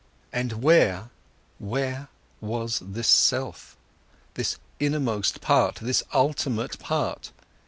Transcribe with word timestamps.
But 0.31 0.55
where, 0.55 1.11
where 1.59 2.07
was 2.39 2.79
this 2.83 3.07
self, 3.07 3.77
this 4.33 4.57
innermost 4.79 5.41
part, 5.41 5.75
this 5.75 6.01
ultimate 6.11 6.79
part? 6.79 7.31